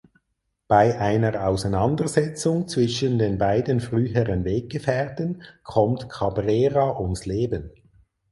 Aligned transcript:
Bei 0.67 0.97
einer 0.99 1.47
Auseinandersetzung 1.47 2.67
zwischen 2.67 3.19
den 3.19 3.37
beiden 3.37 3.79
früheren 3.79 4.45
Weggefährten 4.45 5.43
kommt 5.61 6.09
Cabrera 6.09 6.99
ums 6.99 7.27
Leben. 7.27 7.69